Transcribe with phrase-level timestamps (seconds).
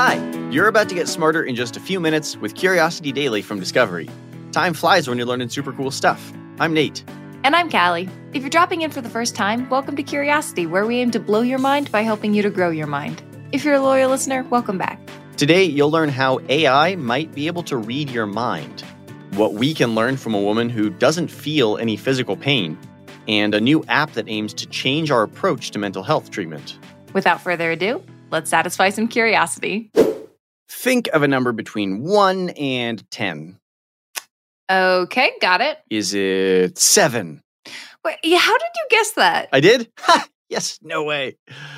[0.00, 0.14] Hi,
[0.52, 4.08] you're about to get smarter in just a few minutes with Curiosity Daily from Discovery.
[4.52, 6.32] Time flies when you're learning super cool stuff.
[6.60, 7.02] I'm Nate.
[7.42, 8.08] And I'm Callie.
[8.32, 11.18] If you're dropping in for the first time, welcome to Curiosity, where we aim to
[11.18, 13.20] blow your mind by helping you to grow your mind.
[13.50, 15.00] If you're a loyal listener, welcome back.
[15.36, 18.82] Today, you'll learn how AI might be able to read your mind,
[19.32, 22.78] what we can learn from a woman who doesn't feel any physical pain,
[23.26, 26.78] and a new app that aims to change our approach to mental health treatment.
[27.14, 29.90] Without further ado, let's satisfy some curiosity.
[30.68, 33.58] Think of a number between 1 and 10.
[34.70, 35.78] Okay, got it.
[35.90, 37.42] Is it 7?
[38.04, 39.48] Wait, how did you guess that?
[39.52, 39.90] I did?
[40.00, 40.26] Ha!
[40.48, 41.36] Yes, no way.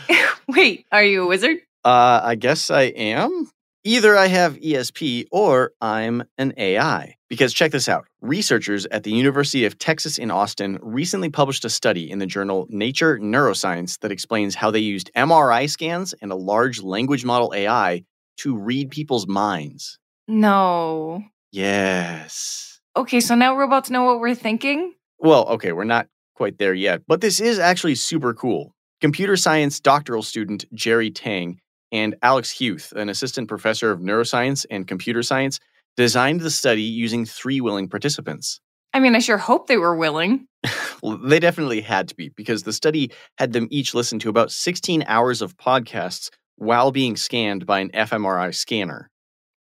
[0.48, 1.58] Wait, are you a wizard?
[1.84, 3.50] Uh, I guess I am.
[3.82, 7.16] Either I have ESP or I'm an AI.
[7.30, 11.70] Because check this out researchers at the University of Texas in Austin recently published a
[11.70, 16.36] study in the journal Nature Neuroscience that explains how they used MRI scans and a
[16.36, 18.02] large language model AI
[18.38, 19.98] to read people's minds.
[20.26, 21.22] No.
[21.52, 22.80] Yes.
[22.96, 24.94] Okay, so now robots know what we're thinking?
[25.20, 28.74] Well, okay, we're not quite there yet, but this is actually super cool.
[29.00, 31.60] Computer science doctoral student Jerry Tang
[31.92, 35.60] and Alex Huth, an assistant professor of neuroscience and computer science,
[35.96, 38.60] designed the study using three willing participants.
[38.92, 40.46] I mean, I sure hope they were willing.
[41.02, 44.52] Well, they definitely had to be because the study had them each listen to about
[44.52, 49.08] 16 hours of podcasts while being scanned by an fMRI scanner.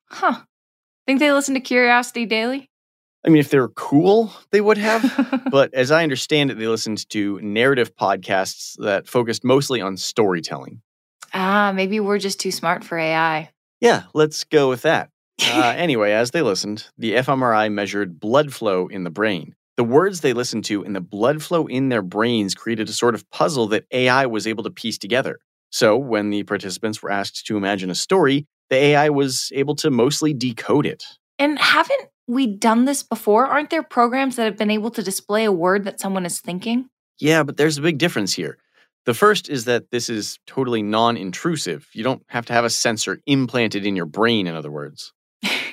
[0.09, 0.41] Huh.
[1.08, 2.69] Think they listened to Curiosity Daily?
[3.25, 5.43] I mean, if they were cool, they would have.
[5.52, 10.81] but as I understand it, they listened to narrative podcasts that focused mostly on storytelling.
[11.33, 13.49] ah, maybe we're just too smart for AI.
[13.80, 15.09] Yeah, let's go with that.
[15.41, 19.55] Uh, anyway, as they listened, the fMRI measured blood flow in the brain.
[19.77, 23.15] The words they listened to and the blood flow in their brains created a sort
[23.15, 25.39] of puzzle that AI was able to piece together.
[25.71, 29.89] So, when the participants were asked to imagine a story, the AI was able to
[29.89, 31.03] mostly decode it.
[31.37, 33.45] And haven't we done this before?
[33.45, 36.89] Aren't there programs that have been able to display a word that someone is thinking?
[37.19, 38.58] Yeah, but there's a big difference here.
[39.05, 41.87] The first is that this is totally non intrusive.
[41.93, 45.14] You don't have to have a sensor implanted in your brain, in other words.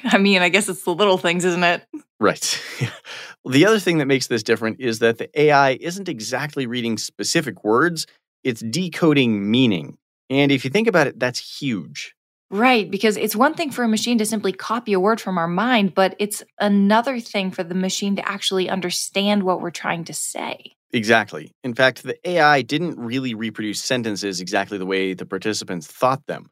[0.12, 1.82] I mean, I guess it's the little things, isn't it?
[2.20, 2.62] Right.
[3.44, 7.64] the other thing that makes this different is that the AI isn't exactly reading specific
[7.64, 8.06] words,
[8.44, 9.98] it's decoding meaning.
[10.30, 12.14] And if you think about it, that's huge.
[12.48, 15.48] Right, because it's one thing for a machine to simply copy a word from our
[15.48, 20.14] mind, but it's another thing for the machine to actually understand what we're trying to
[20.14, 20.76] say.
[20.92, 21.50] Exactly.
[21.64, 26.48] In fact, the AI didn't really reproduce sentences exactly the way the participants thought them,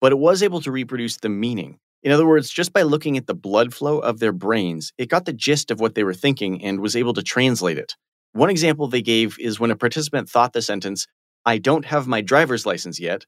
[0.00, 1.78] but it was able to reproduce the meaning.
[2.06, 5.24] In other words, just by looking at the blood flow of their brains, it got
[5.24, 7.96] the gist of what they were thinking and was able to translate it.
[8.32, 11.08] One example they gave is when a participant thought the sentence,
[11.44, 13.26] I don't have my driver's license yet,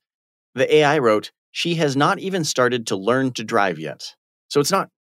[0.55, 4.15] the AI wrote, She has not even started to learn to drive yet.
[4.47, 4.91] So it's not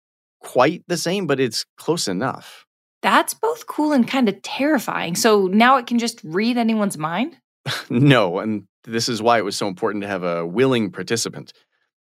[0.40, 2.66] quite the same, but it's close enough.
[3.00, 5.14] That's both cool and kind of terrifying.
[5.14, 7.36] So now it can just read anyone's mind?
[7.90, 11.52] No, and this is why it was so important to have a willing participant.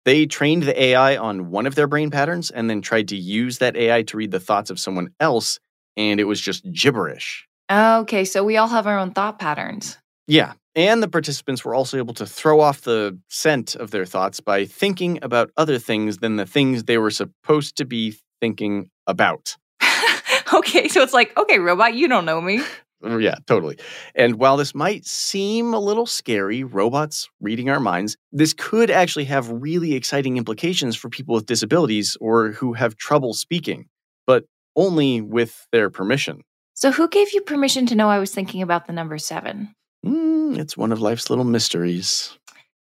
[0.05, 3.57] They trained the AI on one of their brain patterns and then tried to use
[3.57, 5.59] that AI to read the thoughts of someone else,
[5.97, 7.47] and it was just gibberish.
[7.71, 9.97] Okay, so we all have our own thought patterns.
[10.27, 14.39] Yeah, and the participants were also able to throw off the scent of their thoughts
[14.39, 19.57] by thinking about other things than the things they were supposed to be thinking about.
[20.53, 22.61] okay, so it's like, okay, robot, you don't know me.
[23.01, 23.77] Yeah, totally.
[24.13, 29.25] And while this might seem a little scary, robots reading our minds, this could actually
[29.25, 33.87] have really exciting implications for people with disabilities or who have trouble speaking,
[34.27, 34.45] but
[34.75, 36.41] only with their permission.
[36.73, 39.73] So, who gave you permission to know I was thinking about the number seven?
[40.05, 42.37] Mm, it's one of life's little mysteries.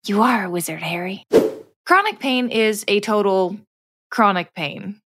[0.07, 1.25] You are a wizard, Harry.
[1.87, 3.59] Chronic pain is a total
[4.11, 5.01] chronic pain.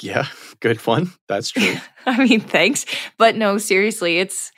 [0.00, 0.26] Yeah,
[0.60, 1.12] good one.
[1.28, 1.76] That's true.
[2.06, 2.84] I mean, thanks,
[3.18, 4.52] but no, seriously, it's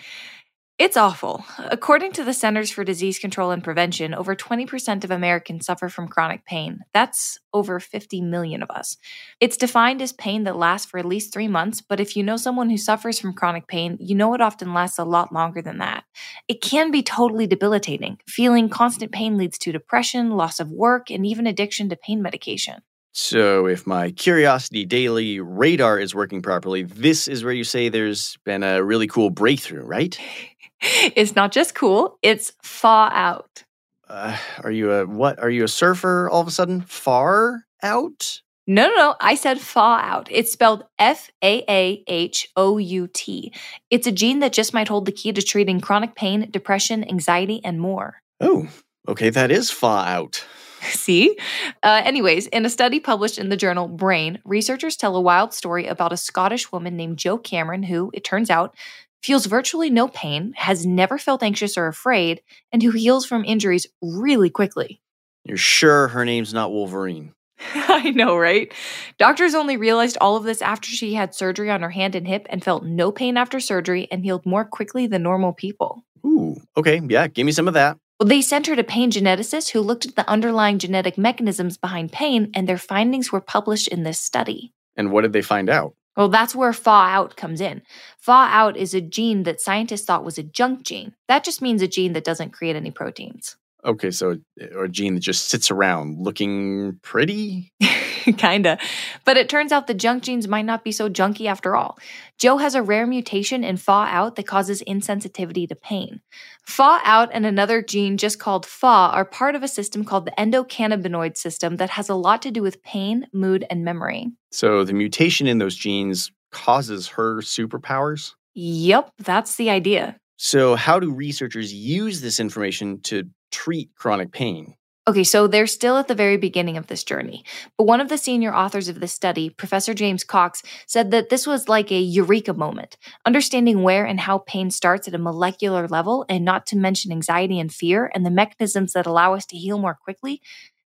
[0.78, 1.42] it's awful.
[1.58, 6.06] According to the Centers for Disease Control and Prevention, over 20% of Americans suffer from
[6.06, 6.80] chronic pain.
[6.92, 8.98] That's over 50 million of us.
[9.40, 12.36] It's defined as pain that lasts for at least 3 months, but if you know
[12.36, 15.78] someone who suffers from chronic pain, you know it often lasts a lot longer than
[15.78, 16.04] that.
[16.46, 18.18] It can be totally debilitating.
[18.28, 22.82] Feeling constant pain leads to depression, loss of work, and even addiction to pain medication.
[23.18, 28.36] So, if my Curiosity Daily radar is working properly, this is where you say there's
[28.44, 30.18] been a really cool breakthrough, right?
[30.82, 33.64] it's not just cool, it's far out.
[34.06, 35.38] Uh, are you a what?
[35.38, 36.82] Are you a surfer all of a sudden?
[36.82, 38.42] Far out?
[38.66, 39.14] No, no, no.
[39.18, 40.28] I said far out.
[40.30, 43.50] It's spelled F A A H O U T.
[43.88, 47.62] It's a gene that just might hold the key to treating chronic pain, depression, anxiety,
[47.64, 48.20] and more.
[48.42, 48.68] Oh,
[49.08, 50.44] okay, that is far out.
[50.90, 51.38] See?
[51.82, 55.86] Uh, anyways, in a study published in the journal Brain, researchers tell a wild story
[55.86, 58.74] about a Scottish woman named Jo Cameron who, it turns out,
[59.22, 63.86] feels virtually no pain, has never felt anxious or afraid, and who heals from injuries
[64.00, 65.00] really quickly.
[65.44, 67.32] You're sure her name's not Wolverine?
[67.74, 68.72] I know, right?
[69.18, 72.46] Doctors only realized all of this after she had surgery on her hand and hip
[72.50, 76.04] and felt no pain after surgery and healed more quickly than normal people.
[76.24, 77.98] Ooh, okay, yeah, give me some of that.
[78.18, 82.12] Well, they sent her to pain geneticists who looked at the underlying genetic mechanisms behind
[82.12, 84.72] pain, and their findings were published in this study.
[84.96, 85.94] And what did they find out?
[86.16, 87.82] Well, that's where FAAH-OUT comes in.
[88.18, 91.14] FAAH-OUT is a gene that scientists thought was a junk gene.
[91.28, 93.56] That just means a gene that doesn't create any proteins.
[93.84, 97.72] Okay, so eh, or a gene that just sits around looking pretty?
[98.36, 98.78] Kinda.
[99.24, 101.98] But it turns out the junk genes might not be so junky after all.
[102.38, 106.20] Jo has a rare mutation in FAAH-OUT that causes insensitivity to pain.
[106.66, 111.36] FAAH-OUT and another gene just called FAAH are part of a system called the endocannabinoid
[111.36, 114.28] system that has a lot to do with pain, mood, and memory.
[114.50, 118.32] So the mutation in those genes causes her superpowers?
[118.54, 120.16] Yep, that's the idea.
[120.38, 124.74] So, how do researchers use this information to treat chronic pain?
[125.08, 127.44] Okay, so they're still at the very beginning of this journey.
[127.78, 131.46] But one of the senior authors of this study, Professor James Cox, said that this
[131.46, 136.24] was like a eureka moment, understanding where and how pain starts at a molecular level,
[136.28, 139.78] and not to mention anxiety and fear and the mechanisms that allow us to heal
[139.78, 140.42] more quickly.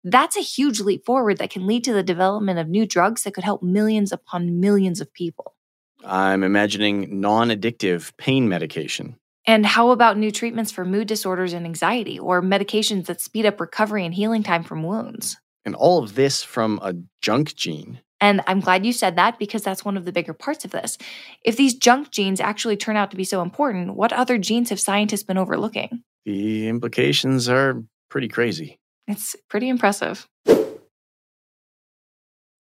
[0.04, 3.34] That's a huge leap forward that can lead to the development of new drugs that
[3.34, 5.56] could help millions upon millions of people.
[6.04, 9.16] I'm imagining non addictive pain medication.
[9.48, 13.60] And how about new treatments for mood disorders and anxiety, or medications that speed up
[13.60, 15.38] recovery and healing time from wounds?
[15.66, 18.00] And all of this from a junk gene.
[18.20, 21.00] And I'm glad you said that because that's one of the bigger parts of this.
[21.44, 24.80] If these junk genes actually turn out to be so important, what other genes have
[24.80, 26.04] scientists been overlooking?
[26.26, 28.80] The implications are pretty crazy.
[29.08, 30.28] It's pretty impressive.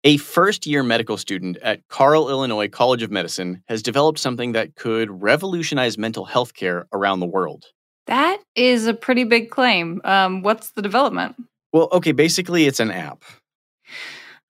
[0.03, 4.75] A first year medical student at Carle, Illinois College of Medicine has developed something that
[4.75, 7.65] could revolutionize mental health care around the world.
[8.07, 10.01] That is a pretty big claim.
[10.03, 11.35] Um, what's the development?
[11.71, 13.23] Well, okay, basically, it's an app.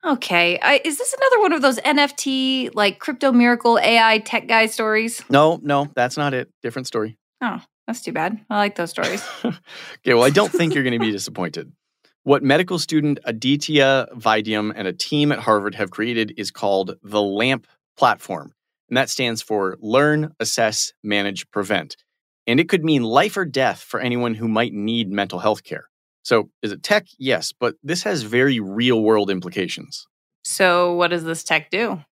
[0.06, 0.58] Okay.
[0.62, 5.22] I, is this another one of those NFT, like crypto miracle AI tech guy stories?
[5.30, 6.50] No, no, that's not it.
[6.64, 7.18] Different story.
[7.42, 8.40] Oh, that's too bad.
[8.50, 9.22] I like those stories.
[9.46, 11.74] okay, well, I don't think you're going to be disappointed.
[12.24, 17.22] What medical student Aditya Vaidyam and a team at Harvard have created is called the
[17.22, 17.66] LAMP
[17.98, 18.54] platform.
[18.90, 21.98] And that stands for Learn, Assess, Manage, Prevent.
[22.46, 25.86] And it could mean life or death for anyone who might need mental health care.
[26.24, 27.08] So, is it tech?
[27.18, 30.06] Yes, but this has very real world implications.
[30.44, 32.04] So, what does this tech do?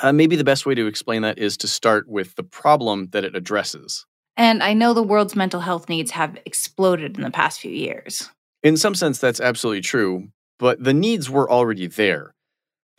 [0.00, 3.24] Uh, maybe the best way to explain that is to start with the problem that
[3.24, 4.06] it addresses.
[4.36, 8.30] And I know the world's mental health needs have exploded in the past few years.
[8.66, 10.26] In some sense, that's absolutely true,
[10.58, 12.34] but the needs were already there.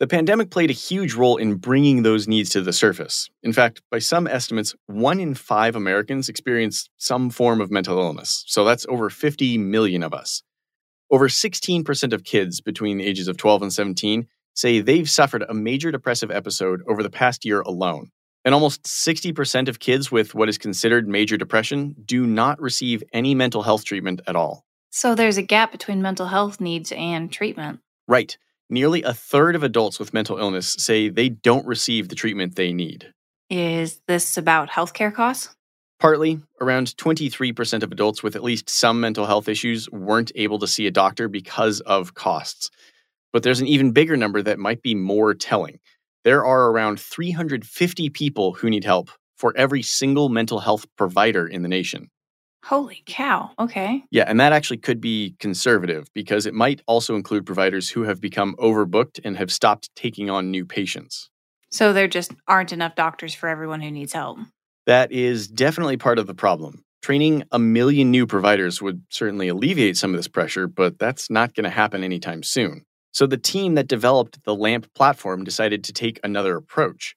[0.00, 3.28] The pandemic played a huge role in bringing those needs to the surface.
[3.42, 8.44] In fact, by some estimates, one in five Americans experience some form of mental illness.
[8.46, 10.42] So that's over 50 million of us.
[11.10, 15.52] Over 16% of kids between the ages of 12 and 17 say they've suffered a
[15.52, 18.08] major depressive episode over the past year alone.
[18.42, 23.34] And almost 60% of kids with what is considered major depression do not receive any
[23.34, 24.64] mental health treatment at all.
[24.90, 27.80] So there's a gap between mental health needs and treatment.
[28.06, 28.36] Right.
[28.70, 32.72] Nearly a third of adults with mental illness say they don't receive the treatment they
[32.72, 33.12] need.
[33.50, 35.54] Is this about healthcare costs?
[36.00, 40.66] Partly, around 23% of adults with at least some mental health issues weren't able to
[40.66, 42.70] see a doctor because of costs.
[43.32, 45.80] But there's an even bigger number that might be more telling.
[46.24, 51.62] There are around 350 people who need help for every single mental health provider in
[51.62, 52.10] the nation.
[52.64, 53.50] Holy cow.
[53.58, 54.04] Okay.
[54.10, 58.20] Yeah, and that actually could be conservative because it might also include providers who have
[58.20, 61.30] become overbooked and have stopped taking on new patients.
[61.70, 64.38] So there just aren't enough doctors for everyone who needs help.
[64.86, 66.82] That is definitely part of the problem.
[67.02, 71.54] Training a million new providers would certainly alleviate some of this pressure, but that's not
[71.54, 72.84] going to happen anytime soon.
[73.12, 77.14] So the team that developed the LAMP platform decided to take another approach.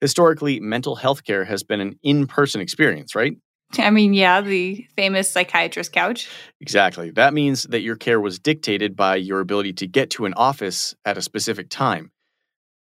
[0.00, 3.36] Historically, mental health care has been an in person experience, right?
[3.78, 6.28] I mean, yeah, the famous psychiatrist couch.
[6.60, 7.10] Exactly.
[7.10, 10.94] That means that your care was dictated by your ability to get to an office
[11.04, 12.12] at a specific time.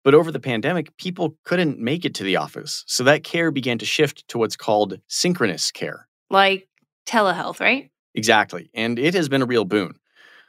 [0.04, 2.84] But over the pandemic, people couldn't make it to the office.
[2.86, 6.08] So that care began to shift to what's called synchronous care.
[6.28, 6.68] Like
[7.06, 7.90] telehealth, right?
[8.14, 8.70] Exactly.
[8.74, 9.94] And it has been a real boon.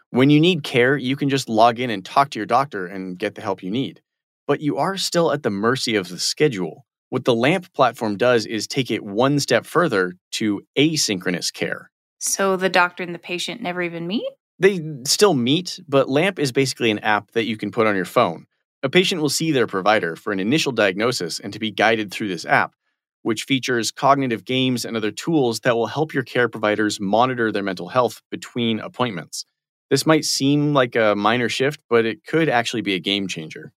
[0.10, 3.18] When you need care, you can just log in and talk to your doctor and
[3.18, 4.02] get the help you need.
[4.48, 6.86] But you are still at the mercy of the schedule.
[7.13, 11.91] What the LAMP platform does is take it one step further to asynchronous care.
[12.17, 14.27] So the doctor and the patient never even meet?
[14.58, 18.05] They still meet, but LAMP is basically an app that you can put on your
[18.05, 18.48] phone.
[18.82, 22.29] A patient will see their provider for an initial diagnosis and to be guided through
[22.29, 22.74] this app,
[23.22, 27.62] which features cognitive games and other tools that will help your care providers monitor their
[27.62, 29.46] mental health between appointments.
[29.91, 33.72] This might seem like a minor shift, but it could actually be a game changer.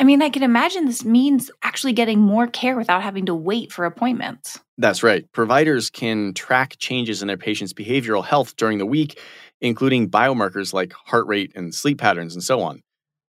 [0.00, 3.70] I mean, I can imagine this means actually getting more care without having to wait
[3.70, 4.58] for appointments.
[4.78, 5.30] That's right.
[5.32, 9.20] Providers can track changes in their patients' behavioral health during the week,
[9.60, 12.80] including biomarkers like heart rate and sleep patterns and so on.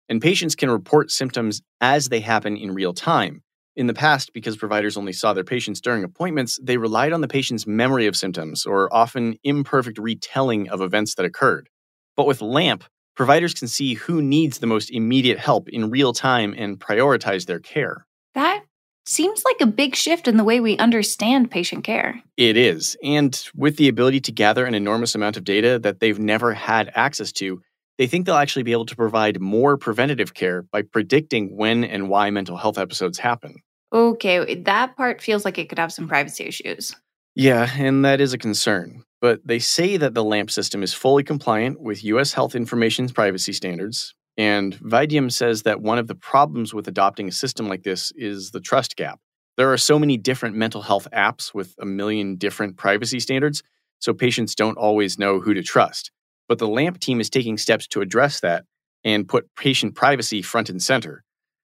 [0.09, 3.41] And patients can report symptoms as they happen in real time.
[3.75, 7.27] In the past, because providers only saw their patients during appointments, they relied on the
[7.27, 11.67] patient's memory of symptoms or often imperfect retelling of events that occurred.
[12.15, 12.83] But with LAMP,
[13.19, 17.59] providers can see who needs the most immediate help in real time and prioritize their
[17.59, 18.05] care.
[18.33, 18.63] That
[19.05, 22.23] seems like a big shift in the way we understand patient care.
[22.37, 22.95] It is.
[23.03, 26.93] And with the ability to gather an enormous amount of data that they've never had
[26.95, 27.61] access to,
[27.97, 32.07] they think they'll actually be able to provide more preventative care by predicting when and
[32.07, 33.57] why mental health episodes happen.
[33.91, 36.95] Okay, that part feels like it could have some privacy issues.
[37.35, 41.23] Yeah, and that is a concern but they say that the LAMP system is fully
[41.23, 42.33] compliant with U.S.
[42.33, 44.15] health information privacy standards.
[44.37, 48.51] And Vaidyam says that one of the problems with adopting a system like this is
[48.51, 49.19] the trust gap.
[49.57, 53.61] There are so many different mental health apps with a million different privacy standards,
[53.99, 56.11] so patients don't always know who to trust.
[56.47, 58.63] But the LAMP team is taking steps to address that
[59.03, 61.25] and put patient privacy front and center.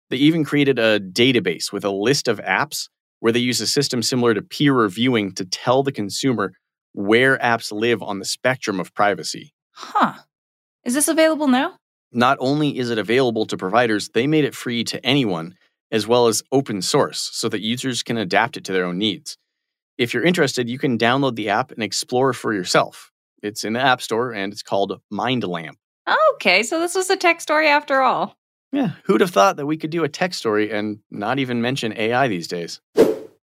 [0.09, 2.89] They even created a database with a list of apps
[3.19, 6.53] where they use a system similar to peer reviewing to tell the consumer
[6.97, 9.53] where apps live on the spectrum of privacy.
[9.71, 10.13] Huh.
[10.83, 11.75] Is this available now?
[12.11, 15.55] Not only is it available to providers, they made it free to anyone,
[15.91, 19.37] as well as open source, so that users can adapt it to their own needs.
[19.99, 23.11] If you're interested, you can download the app and explore for yourself.
[23.43, 25.75] It's in the App Store and it's called MindLamp.
[26.33, 28.35] Okay, so this was a tech story after all.
[28.71, 31.93] Yeah, who'd have thought that we could do a tech story and not even mention
[31.95, 32.81] AI these days?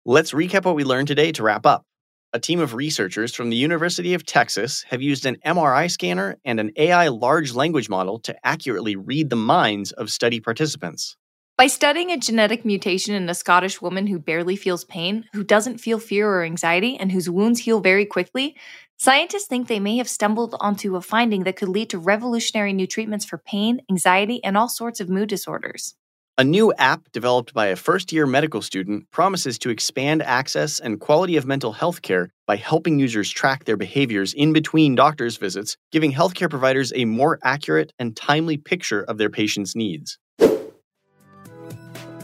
[0.05, 1.85] Let's recap what we learned today to wrap up
[2.33, 6.59] a team of researchers from the University of Texas have used an MRI scanner and
[6.59, 11.17] an AI large language model to accurately read the minds of study participants.
[11.57, 15.79] By studying a genetic mutation in a Scottish woman who barely feels pain, who doesn't
[15.79, 18.55] feel fear or anxiety, and whose wounds heal very quickly,
[18.97, 22.87] scientists think they may have stumbled onto a finding that could lead to revolutionary new
[22.87, 25.95] treatments for pain, anxiety, and all sorts of mood disorders.
[26.41, 30.99] A new app developed by a first year medical student promises to expand access and
[30.99, 35.77] quality of mental health care by helping users track their behaviors in between doctor's visits,
[35.91, 40.17] giving healthcare providers a more accurate and timely picture of their patients' needs.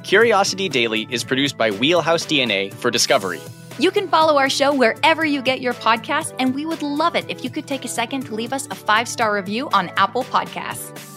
[0.01, 3.41] Curiosity Daily is produced by Wheelhouse DNA for Discovery.
[3.77, 7.29] You can follow our show wherever you get your podcasts, and we would love it
[7.29, 10.24] if you could take a second to leave us a five star review on Apple
[10.24, 11.16] Podcasts.